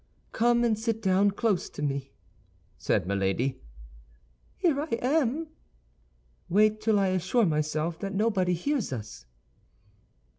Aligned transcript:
"Come 0.31 0.63
and 0.63 0.79
sit 0.79 0.99
down 0.99 1.29
close 1.29 1.69
to 1.69 1.83
me," 1.83 2.09
said 2.75 3.05
Milady. 3.05 3.61
"Here 4.57 4.81
I 4.81 4.97
am." 4.99 5.45
"Wait 6.49 6.81
till 6.81 6.97
I 6.97 7.09
assure 7.09 7.45
myself 7.45 7.99
that 7.99 8.15
nobody 8.15 8.53
hears 8.55 8.91
us." 8.91 9.27